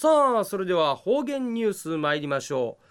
[0.00, 0.08] さ
[0.38, 2.84] あそれでは方言ニュース参りましょう。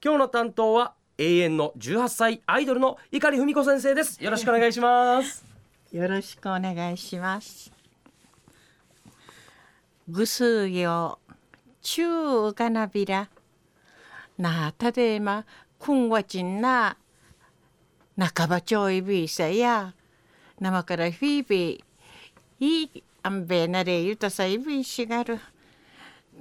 [0.00, 4.22] 今日の担当は永遠の18歳アイドルの碇文子先生です。
[4.22, 5.44] よろしくお願いします。
[5.90, 7.72] よろしくお願いします。
[10.08, 11.18] ぐすよ
[11.80, 13.28] 中がなびら。
[14.38, 15.44] なたでま
[15.80, 16.96] くんわちんな
[18.16, 19.94] 半ばちょいびいさや
[20.60, 25.40] 生からフィービーいいあんべなれゆたさいびいしがる。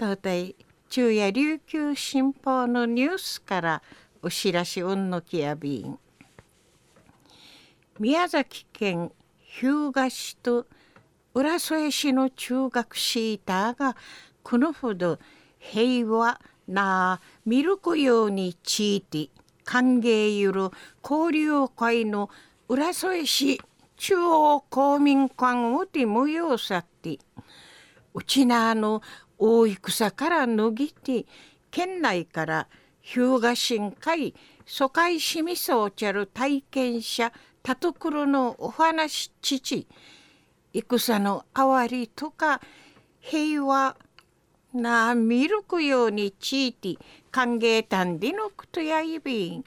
[0.01, 0.55] 東大
[0.89, 3.83] 中夜琉球新報のニュースから
[4.23, 5.99] お知らしうんのきやびん。
[7.99, 9.11] 宮崎県
[9.43, 10.65] 日向市と
[11.35, 13.95] 浦添市の中学シーターが
[14.41, 15.19] このほど
[15.59, 19.29] 平和なミルクようにちいて
[19.65, 20.71] 歓迎ゆる
[21.03, 22.31] 交流会の
[22.67, 23.61] 浦添市
[23.97, 27.19] 中央公民館をて無用さって。
[28.13, 29.01] うちなの
[29.43, 31.25] 大戦から脱ぎて
[31.71, 32.67] 県内から
[33.01, 34.35] 日向新会
[34.67, 39.87] 疎開市民層ちゃる体験者田所のお話父
[40.73, 42.61] 戦の哀りとか
[43.19, 43.97] 平和
[44.75, 46.97] なミルクようにちいて
[47.31, 49.63] 歓迎たんでのことやいびん。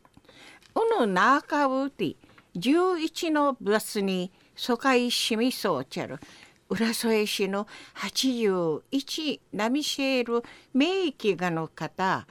[0.77, 2.14] うぬなあかうて
[2.54, 6.20] 11のバスに疎開市民層ちゃる。
[6.68, 12.26] 浦添市の81ナミシェール名域がの方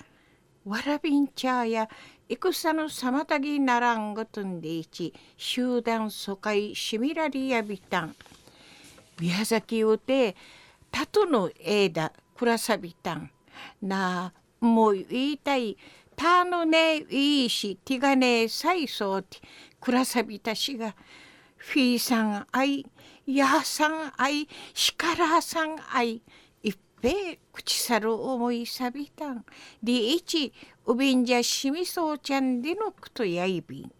[0.65, 1.89] わらびんちゃや
[2.29, 8.15] 戦の妨げならんごとんでいち集団疎開シミラリアビタン
[9.19, 10.35] 宮崎うて
[10.89, 13.31] たとの枝くらさびたん。
[13.81, 15.77] なあもう言いたい。
[16.15, 19.39] たのねいいしティガねさいそうて
[19.79, 20.95] くらさびたしが
[21.57, 22.85] フィーさんあい
[23.25, 26.21] やさんあいしからさんあい
[26.61, 29.45] 一平口さる思いさびたん。
[29.81, 30.51] りいち
[30.85, 33.91] うびんじゃしみそうちゃんでのくとやいびん。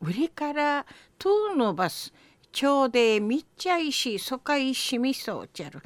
[0.00, 0.86] 売りから
[1.18, 2.12] とうのバス
[2.52, 5.82] ちょうでみっちゃいしそかいしみそうちゃる。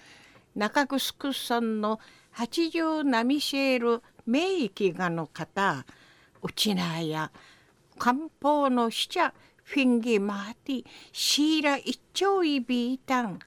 [0.54, 1.98] 中城村の
[2.32, 5.84] 八十波シェール名域がの方。
[6.42, 7.30] うちなや
[7.98, 9.34] 漢方のしちゃ
[9.70, 13.38] フィンギマーティーシーラ一丁いビータン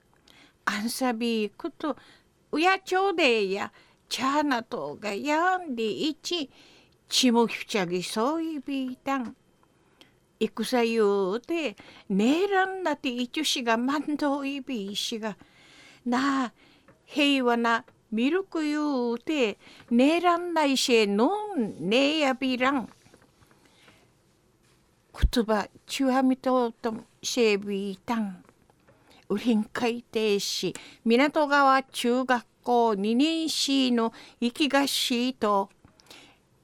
[0.64, 1.98] アンサビークと
[2.54, 3.74] うやちょうでや
[4.08, 6.50] チャーナトがやんでいち
[7.10, 9.36] ちもひちゃぎそういビータン
[10.40, 11.76] 戦ゆうて
[12.08, 14.96] ねえらんなていちゅしがまんどいびい
[25.14, 28.44] しがなあ平和なミルクゆうてねえらんないしのんねえやびらん言葉チュアミトとシェービータン
[29.30, 30.74] ウリン海底市
[31.06, 35.70] 港川中学校2年市の行きがしいと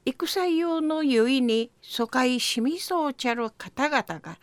[0.06, 4.40] 戦用のゆいに疎開しみそうちゃる方々が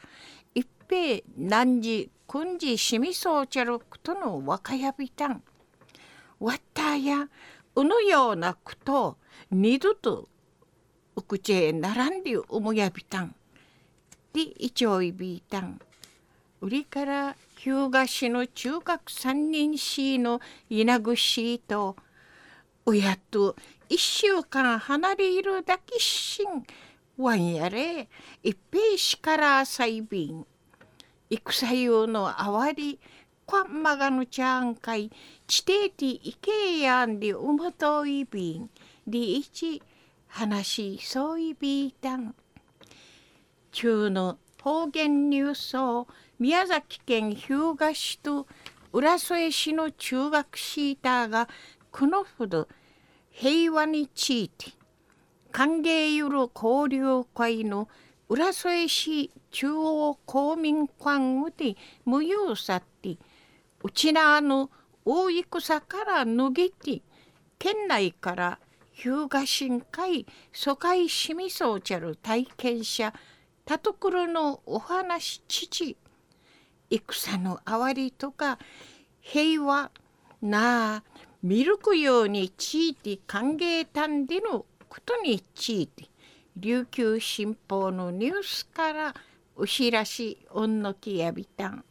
[0.55, 5.43] 一平何時君時しみそうちゃることの若やびたん
[6.39, 7.29] わったや
[7.75, 9.17] うのようなこと
[9.51, 10.29] 二度と
[11.17, 13.35] うくちへ並んで思やびたん
[14.37, 15.81] でいちょいびいたん。
[16.61, 21.97] 売りから日向市の中学三人市の稲ぐしと
[22.85, 23.57] 親と
[23.89, 26.67] 一週間離れるだけしん
[27.17, 28.11] わんやれ
[28.43, 30.47] 一平しからさいびん。
[31.31, 33.01] 戦用のあわり
[33.47, 35.11] こんまがのちゃんかい
[35.47, 38.69] 地底ていけやんでうむといびん。
[39.07, 39.81] でいち
[40.27, 42.35] 話そういびいたん。
[43.73, 48.47] 中の方言ニュースを宮崎県日向市と
[48.93, 51.49] 浦添市の中学シーターが
[51.91, 52.69] このほど
[53.31, 54.73] 平和について
[55.53, 57.89] 歓迎ゆる交流会の
[58.29, 63.17] 浦添市中央公民館で無用さって
[63.83, 64.71] うちなの
[65.05, 67.03] 大戦から脱ぎて
[67.59, 68.59] 県内から
[68.93, 73.13] 日向新会疎開市民そうちゃる体験者
[73.67, 75.97] 田所のお話父
[76.89, 78.61] 戦の哀りとか
[79.21, 79.91] 平和
[80.41, 81.03] なあ
[81.43, 86.05] ミルクようにちいて歓迎たんでのことについて
[86.57, 89.15] 琉球新報のニュースから
[89.57, 91.85] お知らしおんのきやびたん。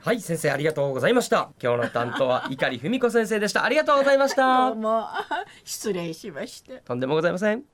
[0.00, 1.52] はい先生ありがとうございました。
[1.62, 3.64] 今日の担当は碇文子先生でした。
[3.64, 4.66] ありがとうございました。
[4.70, 5.06] どうも。
[5.62, 6.80] 失礼しました。
[6.80, 7.71] とんでもございません